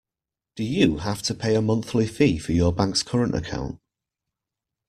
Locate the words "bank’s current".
2.73-3.35